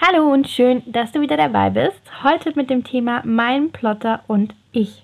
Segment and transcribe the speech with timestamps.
[0.00, 2.00] Hallo und schön, dass du wieder dabei bist.
[2.22, 5.02] Heute mit dem Thema Mein Plotter und ich.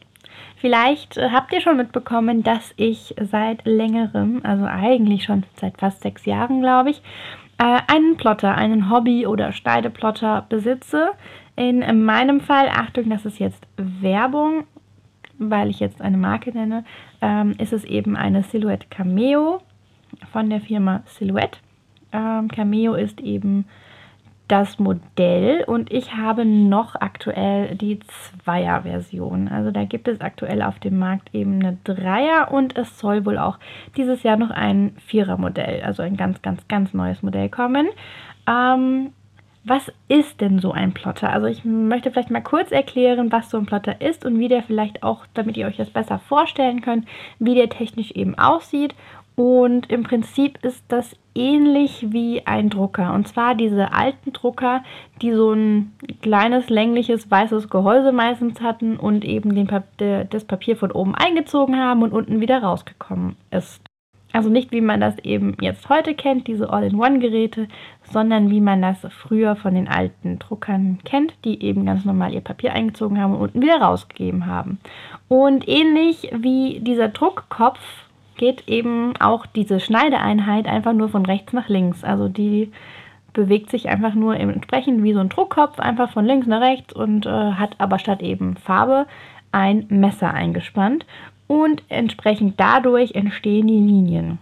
[0.59, 6.01] Vielleicht äh, habt ihr schon mitbekommen, dass ich seit längerem, also eigentlich schon seit fast
[6.03, 7.03] sechs Jahren, glaube ich,
[7.59, 11.11] äh, einen Plotter, einen Hobby- oder Schneideplotter besitze.
[11.57, 14.63] In meinem Fall, Achtung, das ist jetzt Werbung,
[15.39, 16.85] weil ich jetzt eine Marke nenne,
[17.21, 19.61] ähm, ist es eben eine Silhouette Cameo
[20.31, 21.59] von der Firma Silhouette.
[22.13, 23.67] Ähm, Cameo ist eben
[24.49, 29.49] das Modell und ich habe noch aktuell die Zweier-Version.
[29.49, 33.39] Also da gibt es aktuell auf dem Markt eben eine Dreier und es soll wohl
[33.39, 33.59] auch
[33.97, 37.89] dieses Jahr noch ein Vierer-Modell, also ein ganz, ganz, ganz neues Modell kommen.
[38.47, 39.13] Ähm,
[39.65, 41.31] was ist denn so ein Plotter?
[41.31, 44.63] Also ich möchte vielleicht mal kurz erklären, was so ein Plotter ist und wie der
[44.63, 47.07] vielleicht auch, damit ihr euch das besser vorstellen könnt,
[47.39, 48.95] wie der technisch eben aussieht.
[49.37, 53.13] Und im Prinzip ist das ähnlich wie ein Drucker.
[53.15, 54.83] Und zwar diese alten Drucker,
[55.21, 60.77] die so ein kleines, längliches, weißes Gehäuse meistens hatten und eben den Pap das Papier
[60.77, 63.81] von oben eingezogen haben und unten wieder rausgekommen ist.
[64.35, 67.69] Also nicht wie man das eben jetzt heute kennt, diese All-in-One-Geräte,
[68.03, 72.41] sondern wie man das früher von den alten Druckern kennt, die eben ganz normal ihr
[72.41, 74.81] Papier eingezogen haben und unten wieder rausgegeben haben.
[75.29, 77.79] Und ähnlich wie dieser Druckkopf
[78.37, 82.05] geht eben auch diese Schneideeinheit einfach nur von rechts nach links.
[82.05, 82.71] Also die
[83.33, 87.27] bewegt sich einfach nur entsprechend wie so ein Druckkopf, einfach von links nach rechts und
[87.27, 89.07] äh, hat aber statt eben Farbe
[89.53, 91.05] ein Messer eingespannt
[91.47, 94.39] und entsprechend dadurch entstehen die Linien.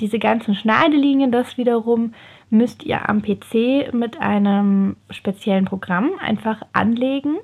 [0.00, 2.12] Diese ganzen Schneidelinien, das wiederum
[2.50, 7.36] müsst ihr am PC mit einem speziellen Programm einfach anlegen.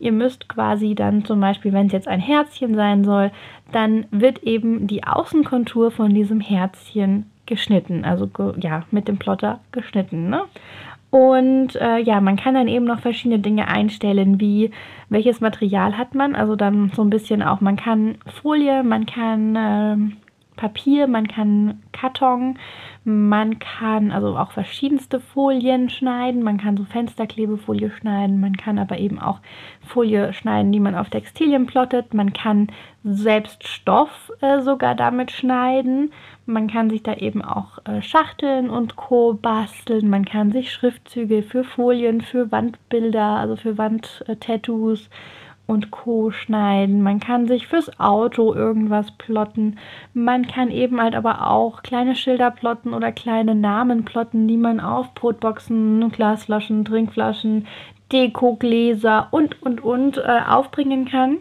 [0.00, 3.30] Ihr müsst quasi dann zum Beispiel, wenn es jetzt ein Herzchen sein soll,
[3.72, 10.28] dann wird eben die Außenkontur von diesem Herzchen geschnitten, also ja, mit dem Plotter geschnitten.
[10.28, 10.42] Ne?
[11.10, 14.70] Und äh, ja, man kann dann eben noch verschiedene Dinge einstellen, wie
[15.08, 16.34] welches Material hat man.
[16.34, 19.96] Also dann so ein bisschen auch, man kann Folie, man kann äh,
[20.58, 22.58] Papier, man kann Karton,
[23.04, 26.42] man kann also auch verschiedenste Folien schneiden.
[26.42, 29.40] Man kann so Fensterklebefolie schneiden, man kann aber eben auch
[29.86, 32.12] Folie schneiden, die man auf Textilien plottet.
[32.12, 32.66] Man kann
[33.04, 36.12] selbst Stoff äh, sogar damit schneiden.
[36.44, 39.32] Man kann sich da eben auch äh, Schachteln und Co.
[39.32, 40.10] basteln.
[40.10, 45.08] Man kann sich Schriftzüge für Folien, für Wandbilder, also für Wandtattoos
[45.68, 46.30] und Co.
[46.30, 47.02] schneiden.
[47.02, 49.76] Man kann sich fürs Auto irgendwas plotten.
[50.14, 54.80] Man kann eben halt aber auch kleine Schilder plotten oder kleine Namen plotten, die man
[54.80, 57.66] auf Brotboxen, Glasflaschen, Trinkflaschen,
[58.10, 61.38] Dekogläser und und und äh, aufbringen kann.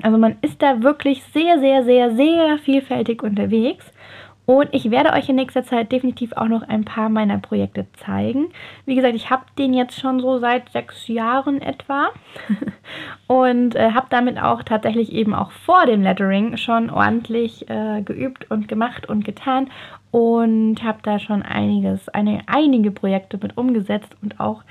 [0.00, 3.92] Also man ist da wirklich sehr, sehr, sehr, sehr vielfältig unterwegs.
[4.46, 8.48] Und ich werde euch in nächster Zeit definitiv auch noch ein paar meiner Projekte zeigen.
[8.84, 12.08] Wie gesagt, ich habe den jetzt schon so seit sechs Jahren etwa
[13.26, 18.50] und äh, habe damit auch tatsächlich eben auch vor dem Lettering schon ordentlich äh, geübt
[18.50, 19.70] und gemacht und getan
[20.10, 24.62] und habe da schon einiges, eine, einige Projekte mit umgesetzt und auch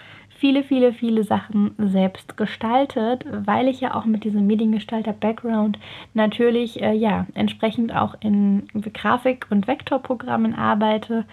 [0.44, 5.80] viele, viele, viele Sachen selbst gestaltet, weil ich ja auch mit diesem Mediengestalter-Background
[6.14, 11.24] natürlich äh, ja entsprechend auch in Grafik- und Vektorprogrammen arbeite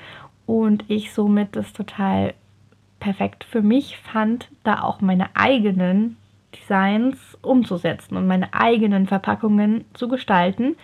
[0.47, 2.35] und ich somit das total
[3.01, 6.17] perfekt für mich fand, da auch meine eigenen
[6.55, 10.77] Designs umzusetzen und meine eigenen Verpackungen zu gestalten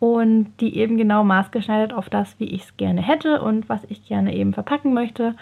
[0.00, 4.04] und die eben genau maßgeschneidert auf das, wie ich es gerne hätte und was ich
[4.04, 5.36] gerne eben verpacken möchte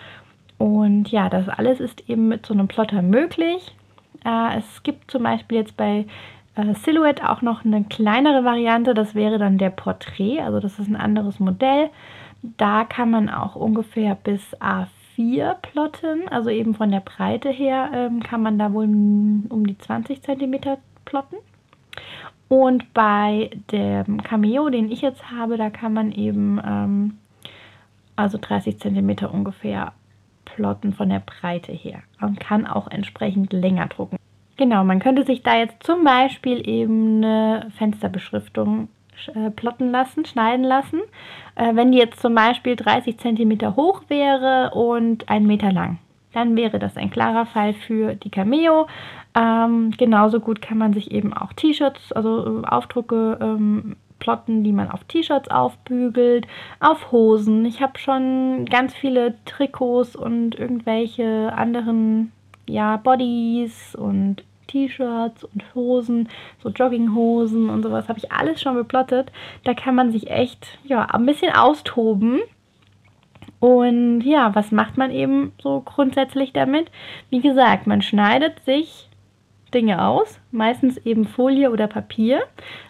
[0.58, 3.74] und ja, das alles ist eben mit so einem Plotter möglich.
[4.24, 6.06] Äh, es gibt zum Beispiel jetzt bei
[6.54, 10.88] äh, Silhouette auch noch eine kleinere Variante, das wäre dann der Porträt, also das ist
[10.88, 11.90] ein anderes Modell.
[12.42, 18.22] Da kann man auch ungefähr bis A4 plotten, also eben von der Breite her ähm,
[18.22, 21.36] kann man da wohl um die 20 cm plotten.
[22.48, 27.18] Und bei dem Cameo, den ich jetzt habe, da kann man eben ähm,
[28.14, 29.92] also 30 cm ungefähr
[30.56, 34.16] plotten von der Breite her und kann auch entsprechend länger drucken.
[34.56, 38.88] Genau, man könnte sich da jetzt zum Beispiel eben eine Fensterbeschriftung
[39.34, 41.00] äh, plotten lassen, schneiden lassen.
[41.56, 45.98] Äh, wenn die jetzt zum Beispiel 30 cm hoch wäre und 1 Meter lang,
[46.32, 48.86] dann wäre das ein klarer Fall für die Cameo.
[49.34, 54.72] Ähm, genauso gut kann man sich eben auch T-Shirts, also äh, Aufdrucke ähm, plotten, die
[54.72, 56.48] man auf T-Shirts aufbügelt,
[56.80, 57.64] auf Hosen.
[57.64, 62.32] Ich habe schon ganz viele Trikots und irgendwelche anderen
[62.68, 66.28] ja, Bodies und T-Shirts und Hosen,
[66.60, 69.30] so Jogginghosen und sowas habe ich alles schon beplottet.
[69.62, 72.40] Da kann man sich echt ja ein bisschen austoben.
[73.60, 76.90] Und ja, was macht man eben so grundsätzlich damit?
[77.30, 79.05] Wie gesagt, man schneidet sich
[79.74, 82.42] Dinge aus, meistens eben Folie oder Papier.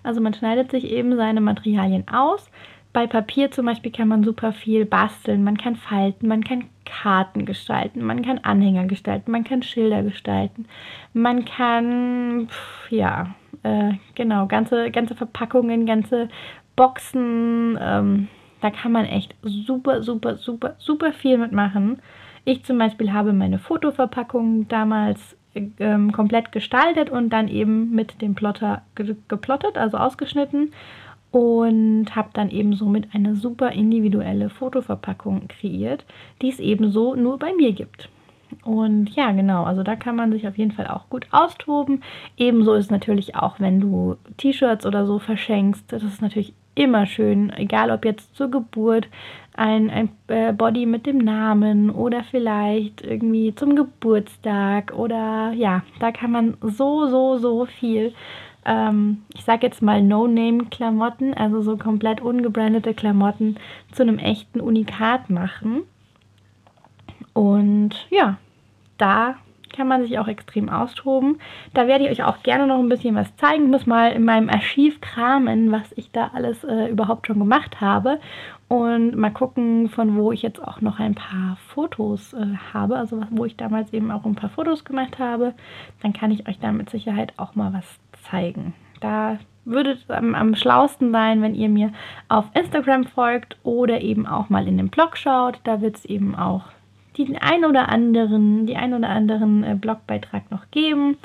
[0.02, 2.50] Also man schneidet sich eben seine Materialien aus.
[2.93, 7.44] Bei Papier zum Beispiel kann man super viel basteln, man kann falten, man kann Karten
[7.44, 10.67] gestalten, man kann Anhänger gestalten, man kann Schilder gestalten,
[11.12, 13.34] man kann, pf, ja,
[13.64, 16.31] äh, genau, ganze, ganze Verpackungen, ganze
[16.75, 18.28] Boxen, ähm,
[18.62, 22.00] da kann man echt super, super, super, super viel mitmachen.
[22.46, 25.37] Ich zum Beispiel habe meine Fotoverpackung damals
[25.78, 30.72] ähm, komplett gestaltet und dann eben mit dem Plotter ge geplottet, also ausgeschnitten
[31.30, 36.04] und habe dann eben somit eine super individuelle Fotoverpackung kreiert,
[36.40, 38.08] die es ebenso nur bei mir gibt.
[38.64, 42.02] Und ja, genau, also da kann man sich auf jeden Fall auch gut austoben.
[42.36, 47.52] Ebenso ist natürlich auch, wenn du T-Shirts oder so verschenkst, das ist natürlich immer schön,
[47.56, 49.08] egal ob jetzt zur Geburt
[49.56, 56.12] ein, ein äh, Body mit dem Namen oder vielleicht irgendwie zum Geburtstag oder ja, da
[56.12, 58.12] kann man so, so, so viel,
[58.67, 63.56] ähm, ich sage jetzt mal No-Name-Klamotten, also so komplett ungebrandete Klamotten
[63.93, 65.82] zu einem echten Unikat machen.
[67.32, 68.37] Und ja,
[68.99, 69.37] da
[69.76, 71.38] kann man sich auch extrem austoben.
[71.75, 73.70] Da werde ich euch auch gerne noch ein bisschen was zeigen.
[73.70, 78.19] Muss mal in meinem Archiv kramen, was ich da alles äh, überhaupt schon gemacht habe.
[78.69, 82.96] Und mal gucken, von wo ich jetzt auch noch ein paar Fotos äh, habe.
[82.96, 85.55] Also wo ich damals eben auch ein paar Fotos gemacht habe.
[86.02, 88.00] Dann kann ich euch da mit Sicherheit auch mal was
[88.31, 88.75] zeigen.
[89.00, 91.93] Da würde es am, am schlausten sein, wenn ihr mir
[92.28, 95.61] auf Instagram folgt oder eben auch mal in den Blog schaut.
[95.64, 96.64] Da wird es eben auch
[97.24, 101.16] den ein oder anderen, die ein oder anderen äh, Blogbeitrag noch geben.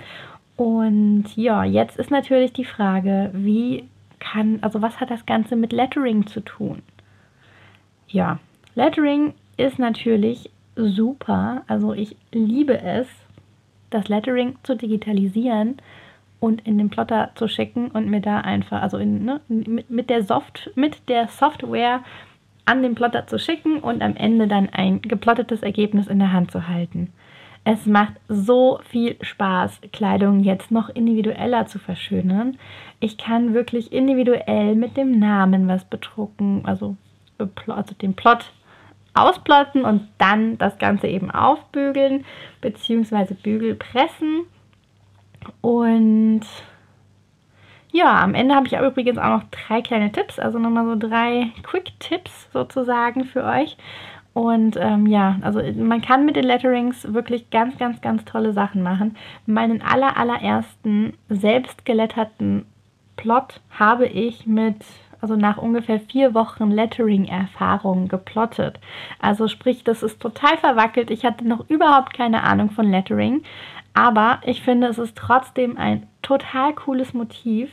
[0.56, 3.90] Und ja, jetzt ist natürlich die Frage, wie
[4.20, 6.82] kann, also was hat das Ganze mit Lettering zu tun?
[8.08, 8.40] Ja,
[8.76, 11.64] Lettering ist natürlich super.
[11.68, 13.08] Also ich liebe es,
[13.90, 15.78] das Lettering zu digitalisieren
[16.40, 20.24] und in den Plotter zu schicken und mir da einfach, also in, ne, mit, der
[20.24, 22.04] Soft, mit der Software
[22.72, 26.52] an den Plotter zu schicken und am Ende dann ein geplottetes Ergebnis in der Hand
[26.52, 27.12] zu halten.
[27.66, 32.58] Es macht so viel Spaß, Kleidung jetzt noch individueller zu verschönern.
[33.02, 36.96] Ich kann wirklich individuell mit dem Namen was bedrucken, also,
[37.68, 38.54] also den Plot
[39.14, 42.24] ausplotten und dann das Ganze eben aufbügeln
[42.62, 43.34] bzw.
[43.34, 44.46] Bügelpressen.
[45.60, 46.46] Und
[47.92, 51.52] ja, am Ende habe ich übrigens auch noch drei kleine Tipps, also nochmal so drei
[51.64, 53.78] Quick-Tipps sozusagen für euch.
[54.34, 58.82] Und ähm, ja, also man kann mit den Letterings wirklich ganz, ganz, ganz tolle Sachen
[58.82, 59.18] machen.
[59.46, 62.66] Meinen aller, allerersten selbst geletterten
[63.18, 64.78] Plot habe ich mit,
[65.20, 68.80] also nach ungefähr vier Wochen Lettering-Erfahrung geplottet.
[69.20, 71.12] Also sprich, das ist total verwackelt.
[71.12, 73.44] Ich hatte noch überhaupt keine Ahnung von Lettering.
[73.94, 77.70] Aber ich finde, es ist trotzdem ein total cooles Motiv.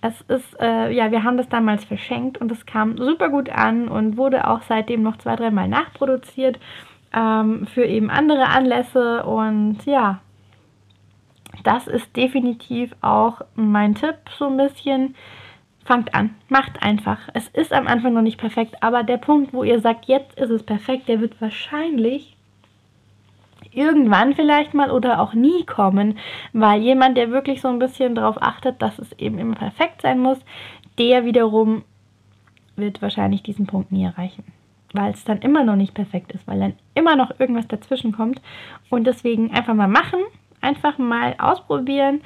[0.00, 3.88] Es ist, äh, ja, wir haben das damals verschenkt und es kam super gut an
[3.88, 6.58] und wurde auch seitdem noch zwei, dreimal nachproduziert
[7.14, 9.24] ähm, für eben andere Anlässe.
[9.24, 10.20] Und ja,
[11.62, 15.14] das ist definitiv auch mein Tipp, so ein bisschen.
[15.86, 17.18] Fangt an, macht einfach.
[17.34, 20.48] Es ist am Anfang noch nicht perfekt, aber der Punkt, wo ihr sagt, jetzt ist
[20.48, 22.33] es perfekt, der wird wahrscheinlich
[23.76, 26.18] irgendwann vielleicht mal oder auch nie kommen,
[26.52, 30.20] weil jemand, der wirklich so ein bisschen darauf achtet, dass es eben immer perfekt sein
[30.20, 30.38] muss,
[30.98, 31.82] der wiederum
[32.76, 34.44] wird wahrscheinlich diesen Punkt nie erreichen,
[34.92, 38.40] weil es dann immer noch nicht perfekt ist, weil dann immer noch irgendwas dazwischen kommt
[38.90, 40.20] und deswegen einfach mal machen,
[40.60, 42.20] einfach mal ausprobieren.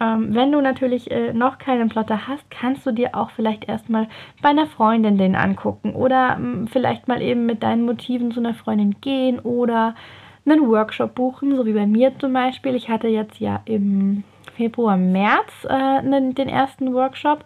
[0.00, 4.08] Ähm, wenn du natürlich äh, noch keinen Plotter hast, kannst du dir auch vielleicht erstmal
[4.42, 8.54] bei einer Freundin den angucken oder ähm, vielleicht mal eben mit deinen Motiven zu einer
[8.54, 9.94] Freundin gehen oder
[10.46, 12.74] einen Workshop buchen, so wie bei mir zum Beispiel.
[12.74, 14.24] Ich hatte jetzt ja im
[14.56, 17.44] Februar, März äh, den ersten Workshop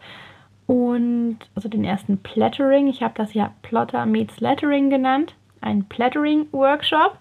[0.66, 2.88] und also den ersten Plattering.
[2.88, 7.18] Ich habe das ja Plotter meets Lettering genannt, ein Plattering-Workshop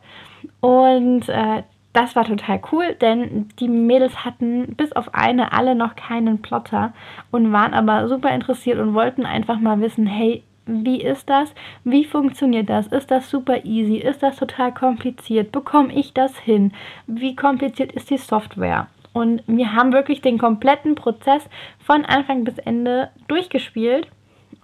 [0.60, 5.96] und äh, das war total cool, denn die Mädels hatten bis auf eine alle noch
[5.96, 6.94] keinen Plotter
[7.32, 11.54] und waren aber super interessiert und wollten einfach mal wissen, hey, wie ist das?
[11.84, 12.88] Wie funktioniert das?
[12.88, 13.98] Ist das super easy?
[13.98, 15.52] Ist das total kompliziert?
[15.52, 16.74] Bekomme ich das hin?
[17.08, 18.88] Wie kompliziert ist die Software?
[19.14, 21.44] Und wir haben wirklich den kompletten Prozess
[21.80, 24.08] von Anfang bis Ende durchgespielt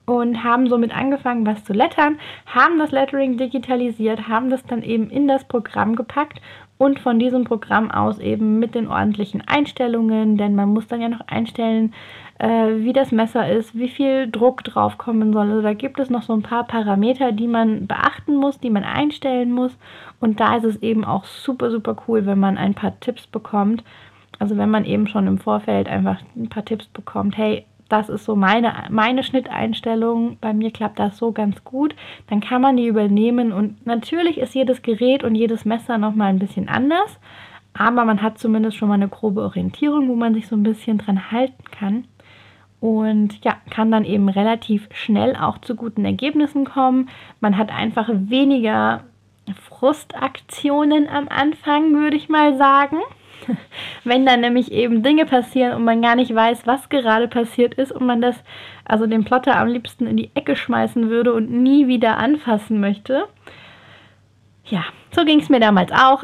[0.06, 5.10] und haben somit angefangen, was zu lettern, haben das Lettering digitalisiert, haben das dann eben
[5.10, 6.42] in das Programm gepackt
[6.84, 11.08] und von diesem Programm aus eben mit den ordentlichen Einstellungen, denn man muss dann ja
[11.08, 11.94] noch einstellen,
[12.40, 15.50] äh, wie das Messer ist, wie viel Druck drauf kommen soll.
[15.50, 18.84] Also da gibt es noch so ein paar Parameter, die man beachten muss, die man
[18.84, 19.72] einstellen muss.
[20.20, 23.82] Und da ist es eben auch super, super cool, wenn man ein paar Tipps bekommt.
[24.40, 28.26] Also wenn man eben schon im Vorfeld einfach ein paar Tipps bekommt, hey, das ist
[28.26, 31.96] so meine, meine Schnitteinstellung, bei mir klappt das so ganz gut,
[32.28, 36.40] dann kann man die übernehmen und natürlich ist jedes Gerät und jedes Messer nochmal ein
[36.40, 37.20] bisschen anders,
[37.74, 40.98] aber man hat zumindest schon mal eine grobe Orientierung, wo man sich so ein bisschen
[40.98, 42.06] dran halten kann
[42.84, 47.10] und ja, kann dann eben relativ schnell auch zu guten Ergebnissen kommen.
[47.40, 49.06] Man hat einfach weniger
[49.70, 52.98] Frustaktionen am Anfang, würde ich mal sagen.
[54.04, 57.92] Wenn dann nämlich eben Dinge passieren und man gar nicht weiß, was gerade passiert ist
[57.92, 58.44] und man das,
[58.86, 63.28] also den Plotter am liebsten in die Ecke schmeißen würde und nie wieder anfassen möchte.
[64.66, 66.24] Ja, so ging es mir damals auch.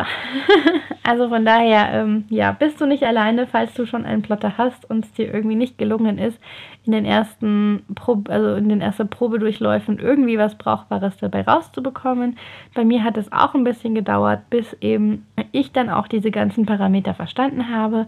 [1.03, 4.89] also von daher, ähm, ja, bist du nicht alleine, falls du schon einen Plotter hast
[4.89, 6.39] und es dir irgendwie nicht gelungen ist,
[6.86, 12.38] in den ersten Probe, also in den ersten Probedurchläufen irgendwie was Brauchbares dabei rauszubekommen.
[12.74, 16.65] Bei mir hat es auch ein bisschen gedauert, bis eben ich dann auch diese ganzen
[16.65, 18.08] Parameter verstanden habe.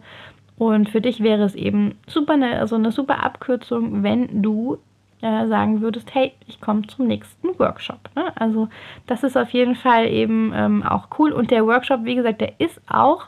[0.57, 4.77] Und für dich wäre es eben super eine, also eine super Abkürzung, wenn du
[5.21, 8.09] äh, sagen würdest, hey, ich komme zum nächsten Workshop.
[8.15, 8.31] Ne?
[8.35, 8.69] Also
[9.07, 11.31] das ist auf jeden Fall eben ähm, auch cool.
[11.31, 13.27] Und der Workshop, wie gesagt, der ist auch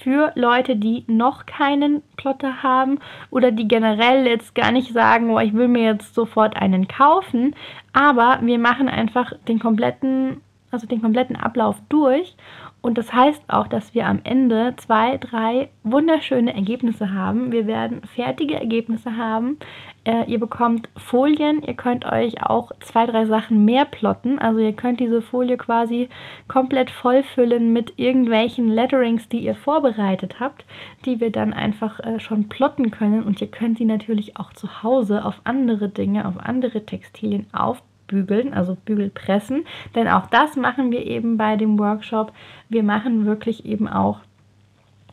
[0.00, 2.98] für Leute, die noch keinen Plotter haben
[3.30, 7.54] oder die generell jetzt gar nicht sagen, oh, ich will mir jetzt sofort einen kaufen.
[7.92, 12.36] Aber wir machen einfach den kompletten, also den kompletten Ablauf durch
[12.84, 17.50] und das heißt auch, dass wir am Ende zwei, drei wunderschöne Ergebnisse haben.
[17.50, 19.56] Wir werden fertige Ergebnisse haben.
[20.04, 21.62] Äh, ihr bekommt Folien.
[21.62, 24.38] Ihr könnt euch auch zwei, drei Sachen mehr plotten.
[24.38, 26.08] Also ihr könnt diese Folie quasi
[26.46, 30.64] komplett vollfüllen mit irgendwelchen Letterings, die ihr vorbereitet habt,
[31.06, 33.22] die wir dann einfach äh, schon plotten können.
[33.22, 37.88] Und ihr könnt sie natürlich auch zu Hause auf andere Dinge, auf andere Textilien aufbauen
[38.06, 39.64] bügeln, also Bügelpressen.
[39.94, 42.32] Denn auch das machen wir eben bei dem Workshop.
[42.68, 44.20] Wir machen wirklich eben auch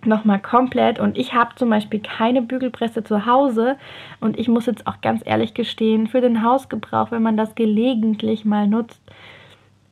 [0.05, 3.77] nochmal komplett und ich habe zum Beispiel keine Bügelpresse zu Hause
[4.20, 8.46] und ich muss jetzt auch ganz ehrlich gestehen, für den Hausgebrauch, wenn man das gelegentlich
[8.46, 9.01] mal nutzt,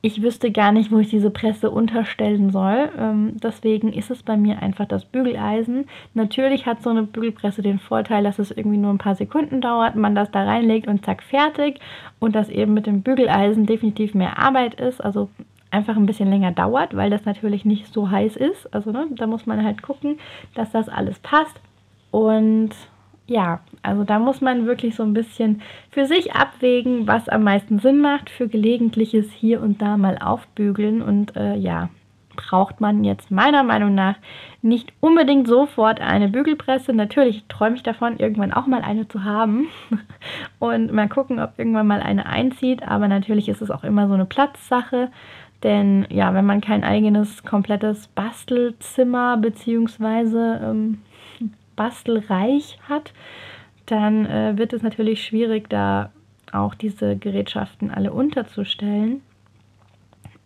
[0.02, 2.88] ich wüsste gar nicht, wo ich diese Presse unterstellen soll.
[2.98, 5.86] Ähm, deswegen ist es bei mir einfach das Bügeleisen.
[6.14, 9.96] Natürlich hat so eine Bügelpresse den Vorteil, dass es irgendwie nur ein paar Sekunden dauert,
[9.96, 11.80] man das da reinlegt und zack, fertig.
[12.18, 15.04] Und dass eben mit dem Bügeleisen definitiv mehr Arbeit ist.
[15.04, 15.28] Also
[15.70, 18.72] einfach ein bisschen länger dauert, weil das natürlich nicht so heiß ist.
[18.74, 20.18] Also ne, da muss man halt gucken,
[20.54, 21.60] dass das alles passt.
[22.10, 22.70] Und
[23.26, 27.78] ja, also da muss man wirklich so ein bisschen für sich abwägen, was am meisten
[27.78, 31.00] Sinn macht für gelegentliches hier und da mal aufbügeln.
[31.00, 31.90] Und äh, ja,
[32.34, 34.16] braucht man jetzt meiner Meinung nach
[34.62, 36.92] nicht unbedingt sofort eine Bügelpresse.
[36.92, 39.68] Natürlich träume ich davon, irgendwann auch mal eine zu haben
[40.58, 42.82] und mal gucken, ob irgendwann mal eine einzieht.
[42.82, 45.10] Aber natürlich ist es auch immer so eine Platzsache.
[45.62, 50.64] Denn ja, wenn man kein eigenes komplettes Bastelzimmer bzw.
[50.64, 51.02] ähm,
[51.76, 53.12] bastelreich hat,
[53.86, 56.10] dann äh, wird es natürlich schwierig, da
[56.52, 59.22] auch diese Gerätschaften alle unterzustellen.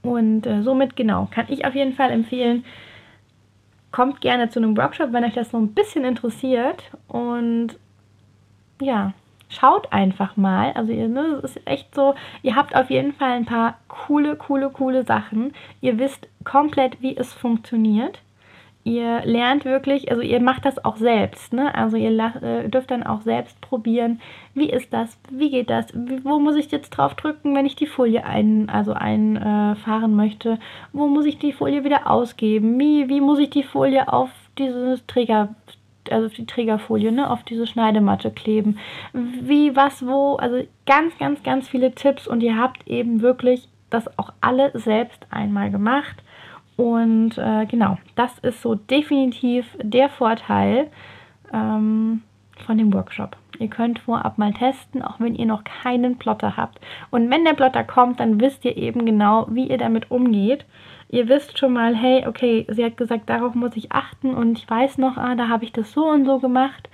[0.02, 2.64] Und äh, somit, genau, kann ich auf jeden Fall empfehlen,
[3.90, 6.90] kommt gerne zu einem Workshop, wenn euch das so ein bisschen interessiert.
[7.08, 7.78] Und
[8.80, 9.14] ja,
[9.54, 10.72] schaut einfach mal.
[10.72, 14.36] Also ihr, ne, es ist echt so, ihr habt auf jeden Fall ein paar coole,
[14.36, 15.52] coole, coole Sachen.
[15.80, 18.20] Ihr wisst komplett, wie es funktioniert
[18.84, 21.74] ihr lernt wirklich, also ihr macht das auch selbst, ne?
[21.74, 22.10] Also ihr
[22.42, 24.20] äh, dürft dann auch selbst probieren,
[24.52, 27.76] wie ist das, wie geht das, wie, wo muss ich jetzt drauf drücken, wenn ich
[27.76, 30.58] die Folie ein, also einfahren äh, möchte,
[30.92, 35.04] wo muss ich die Folie wieder ausgeben, wie, wie muss ich die Folie auf dieses
[35.06, 35.54] Träger,
[36.10, 38.78] also auf die Trägerfolie, ne, auf diese Schneidematte kleben,
[39.12, 44.18] wie, was, wo, also ganz, ganz, ganz viele Tipps und ihr habt eben wirklich das
[44.18, 46.22] auch alle selbst einmal gemacht
[46.76, 50.90] und äh, genau, das ist so definitiv der Vorteil
[51.52, 52.22] ähm,
[52.66, 53.36] von dem Workshop.
[53.60, 56.80] Ihr könnt vorab mal testen, auch wenn ihr noch keinen Plotter habt.
[57.10, 60.64] Und wenn der Plotter kommt, dann wisst ihr eben genau, wie ihr damit umgeht.
[61.08, 64.68] Ihr wisst schon mal, hey, okay, sie hat gesagt, darauf muss ich achten und ich
[64.68, 66.88] weiß noch, ah, da habe ich das so und so gemacht.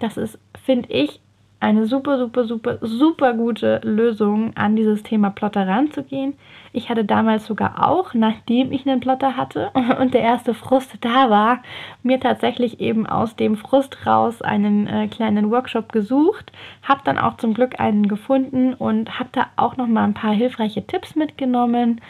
[0.00, 1.20] Das ist, finde ich,
[1.58, 6.34] eine super, super, super, super gute Lösung, an dieses Thema Plotter ranzugehen.
[6.72, 11.30] Ich hatte damals sogar auch, nachdem ich einen Plotter hatte und der erste Frust da
[11.30, 11.62] war,
[12.02, 17.38] mir tatsächlich eben aus dem Frust raus einen äh, kleinen Workshop gesucht, habe dann auch
[17.38, 22.02] zum Glück einen gefunden und habe da auch noch mal ein paar hilfreiche Tipps mitgenommen.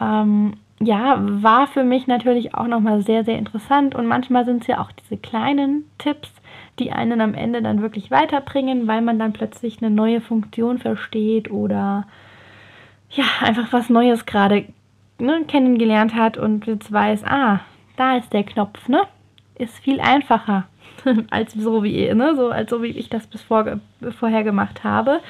[0.00, 4.62] Ähm, ja, war für mich natürlich auch noch mal sehr, sehr interessant und manchmal sind
[4.62, 6.30] es ja auch diese kleinen Tipps,
[6.78, 11.50] die einen am Ende dann wirklich weiterbringen, weil man dann plötzlich eine neue Funktion versteht
[11.50, 12.06] oder
[13.10, 14.64] ja, einfach was Neues gerade
[15.18, 17.60] ne, kennengelernt hat und jetzt weiß, ah,
[17.96, 19.02] da ist der Knopf, ne?
[19.56, 20.64] Ist viel einfacher
[21.30, 22.34] als so wie, ne?
[22.34, 23.80] so, als so wie ich das bis vor,
[24.18, 25.20] vorher gemacht habe.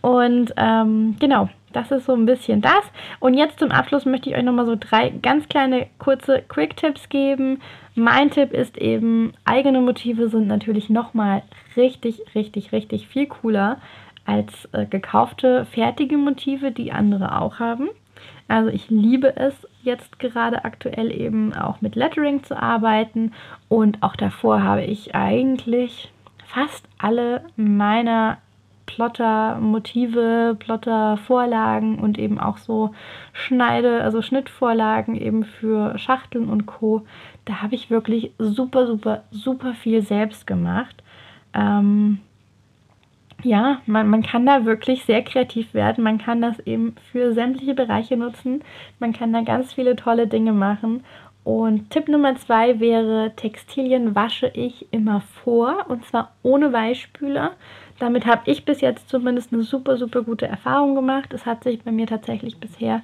[0.00, 2.82] Und ähm, genau, das ist so ein bisschen das.
[3.20, 7.60] Und jetzt zum Abschluss möchte ich euch nochmal so drei ganz kleine, kurze Quick-Tipps geben.
[7.94, 11.42] Mein Tipp ist eben, eigene Motive sind natürlich nochmal
[11.76, 13.78] richtig, richtig, richtig viel cooler
[14.24, 17.88] als äh, gekaufte, fertige Motive, die andere auch haben.
[18.48, 23.32] Also ich liebe es jetzt gerade aktuell eben auch mit Lettering zu arbeiten
[23.68, 26.12] und auch davor habe ich eigentlich
[26.46, 28.38] fast alle meiner
[28.86, 32.94] Plotter-Motive, Plotter-Vorlagen und eben auch so
[33.32, 37.02] Schneide, also Schnittvorlagen eben für Schachteln und Co.
[37.44, 41.02] Da habe ich wirklich super, super, super viel selbst gemacht.
[41.54, 42.20] Ähm,
[43.42, 46.04] ja, man, man kann da wirklich sehr kreativ werden.
[46.04, 48.62] Man kann das eben für sämtliche Bereiche nutzen.
[48.98, 51.02] Man kann da ganz viele tolle Dinge machen.
[51.44, 57.52] Und Tipp Nummer zwei wäre, Textilien wasche ich immer vor und zwar ohne Weichspüler.
[57.98, 61.32] Damit habe ich bis jetzt zumindest eine super, super gute Erfahrung gemacht.
[61.32, 63.02] Es hat sich bei mir tatsächlich bisher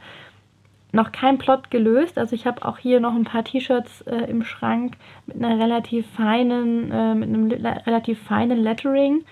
[0.93, 2.19] noch kein Plot gelöst.
[2.19, 6.07] Also ich habe auch hier noch ein paar T-Shirts äh, im Schrank mit einer relativ
[6.11, 7.51] feinen, äh, mit einem
[7.87, 9.25] relativ feinen Lettering.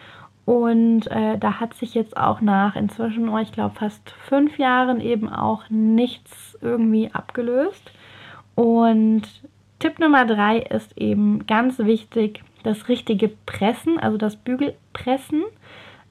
[0.44, 5.00] Und äh, da hat sich jetzt auch nach inzwischen, oh, ich glaube, fast fünf Jahren
[5.00, 7.90] eben auch nichts irgendwie abgelöst.
[8.54, 9.22] Und
[9.80, 15.44] Tipp Nummer drei ist eben ganz wichtig, das richtige Pressen, also das Bügelpressen.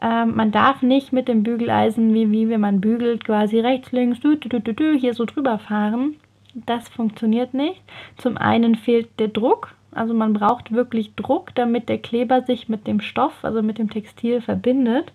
[0.02, 4.20] Ähm, man darf nicht mit dem Bügeleisen, wie, wie wenn man bügelt, quasi rechts, links,
[4.20, 6.16] dü, dü, dü, dü, hier so drüber fahren.
[6.54, 7.82] Das funktioniert nicht.
[8.18, 12.88] Zum einen fehlt der Druck, also man braucht wirklich Druck, damit der Kleber sich mit
[12.88, 15.12] dem Stoff, also mit dem Textil verbindet.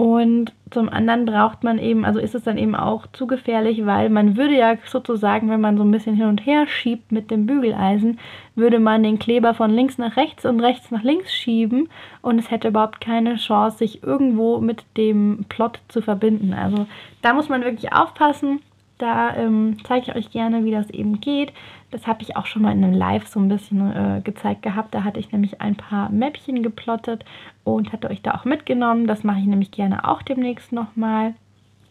[0.00, 4.08] Und zum anderen braucht man eben, also ist es dann eben auch zu gefährlich, weil
[4.08, 7.44] man würde ja sozusagen, wenn man so ein bisschen hin und her schiebt mit dem
[7.44, 8.18] Bügeleisen,
[8.54, 11.90] würde man den Kleber von links nach rechts und rechts nach links schieben
[12.22, 16.54] und es hätte überhaupt keine Chance, sich irgendwo mit dem Plot zu verbinden.
[16.54, 16.86] Also
[17.20, 18.62] da muss man wirklich aufpassen.
[19.00, 21.54] Da ähm, zeige ich euch gerne, wie das eben geht.
[21.90, 24.94] Das habe ich auch schon mal in einem Live so ein bisschen äh, gezeigt gehabt.
[24.94, 27.24] Da hatte ich nämlich ein paar Mäppchen geplottet
[27.64, 29.06] und hatte euch da auch mitgenommen.
[29.06, 31.32] Das mache ich nämlich gerne auch demnächst nochmal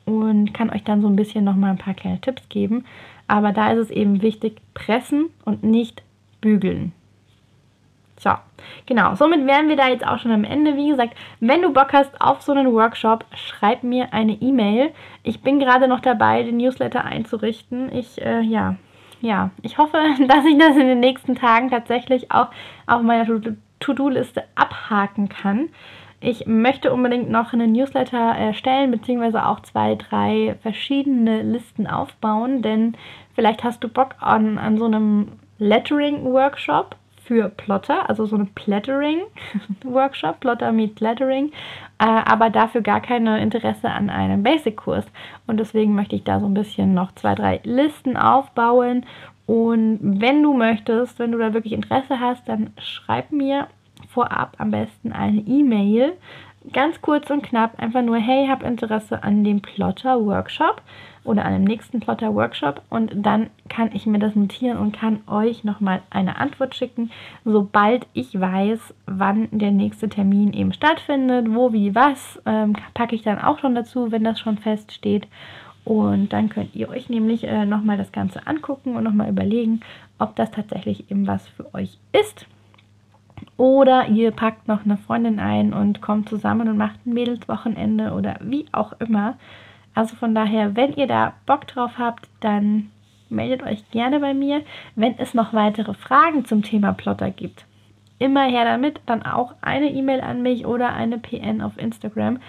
[0.05, 2.85] und kann euch dann so ein bisschen nochmal ein paar kleine Tipps geben.
[3.27, 6.03] Aber da ist es eben wichtig, pressen und nicht
[6.41, 6.91] bügeln.
[8.19, 8.31] So,
[8.85, 9.15] genau.
[9.15, 10.75] Somit wären wir da jetzt auch schon am Ende.
[10.75, 14.91] Wie gesagt, wenn du Bock hast auf so einen Workshop, schreib mir eine E-Mail.
[15.23, 17.89] Ich bin gerade noch dabei, den Newsletter einzurichten.
[17.95, 18.75] Ich, äh, ja,
[19.21, 22.49] ja, ich hoffe, dass ich das in den nächsten Tagen tatsächlich auch
[22.87, 23.25] auf meiner
[23.79, 25.69] To-Do-Liste abhaken kann.
[26.19, 32.97] Ich möchte unbedingt noch einen Newsletter erstellen, beziehungsweise auch zwei, drei verschiedene Listen aufbauen, denn
[33.33, 35.29] vielleicht hast du Bock an, an so einem
[35.59, 36.97] Lettering-Workshop
[37.29, 41.51] für Plotter, also so eine Plattering-Workshop, Plotter meet Lettering,
[41.99, 45.05] äh, aber dafür gar keine Interesse an einem Basic-Kurs.
[45.45, 49.05] Und deswegen möchte ich da so ein bisschen noch zwei, drei Listen aufbauen.
[49.45, 53.67] Und wenn du möchtest, wenn du da wirklich Interesse hast, dann schreib mir
[54.09, 56.13] vorab am besten eine E-Mail.
[56.73, 60.81] Ganz kurz und knapp, einfach nur, hey, hab Interesse an dem Plotter-Workshop
[61.29, 65.63] oder an dem nächsten Plotter-Workshop und dann kann ich mir das notieren und kann euch
[65.63, 67.11] nochmal eine Antwort schicken,
[67.45, 73.21] sobald ich weiß, wann der nächste Termin eben stattfindet, wo, wie, was, ähm, packe ich
[73.21, 75.27] dann auch schon dazu, wenn das schon feststeht.
[75.85, 79.81] Und dann könnt ihr euch nämlich äh, nochmal das Ganze angucken und nochmal überlegen,
[80.17, 82.47] ob das tatsächlich eben was für euch ist.
[83.57, 88.37] Oder ihr packt noch eine Freundin ein und kommt zusammen und macht ein Mädelswochenende oder
[88.41, 89.37] wie auch immer.
[89.99, 92.89] Also von daher, wenn ihr da Bock drauf habt, dann
[93.27, 94.61] meldet euch gerne bei mir.
[94.95, 97.65] Wenn es noch weitere Fragen zum Thema Plotter gibt,
[98.17, 99.01] immer her damit.
[99.07, 102.39] Dann auch eine E-Mail an mich oder eine PN auf Instagram.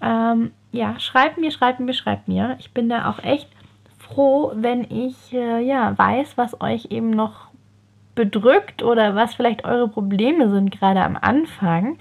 [0.00, 2.56] Ähm, ja, schreibt mir, schreibt mir, schreibt mir.
[2.58, 3.50] Ich bin da auch echt
[3.98, 7.48] froh, wenn ich äh, ja weiß, was euch eben noch
[8.14, 11.98] bedrückt oder was vielleicht eure Probleme sind gerade am Anfang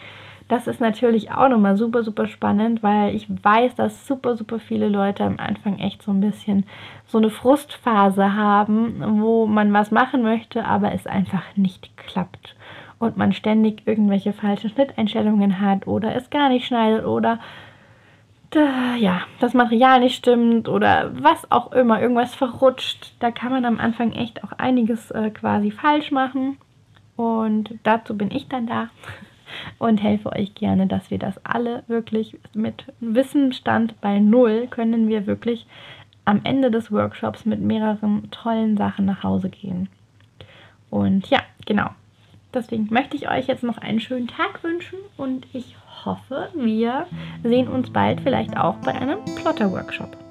[0.53, 4.87] Das ist natürlich auch nochmal super, super spannend, weil ich weiß, dass super, super viele
[4.87, 6.67] Leute am Anfang echt so ein bisschen
[7.07, 12.55] so eine Frustphase haben, wo man was machen möchte, aber es einfach nicht klappt.
[12.99, 17.39] Und man ständig irgendwelche falschen Schnitteinstellungen hat oder es gar nicht schneidet oder
[18.99, 23.15] ja, das Material nicht stimmt oder was auch immer, irgendwas verrutscht.
[23.17, 26.57] Da kann man am Anfang echt auch einiges äh, quasi falsch machen.
[27.15, 28.89] Und dazu bin ich dann da
[29.79, 35.27] und helfe euch gerne, dass wir das alle wirklich mit Wissensstand bei Null können wir
[35.27, 35.65] wirklich
[36.25, 39.89] am Ende des Workshops mit mehreren tollen Sachen nach Hause gehen.
[40.89, 41.89] Und ja, genau.
[42.53, 47.07] Deswegen möchte ich euch jetzt noch einen schönen Tag wünschen und ich hoffe, wir
[47.43, 50.22] sehen uns bald vielleicht auch bei einem Plotter-Workshop.